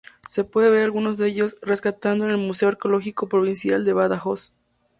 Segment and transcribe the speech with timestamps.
[0.27, 4.51] Se pueden ver algunos de ellos rescatados en el Museo Arqueológico Provincial de Badajoz.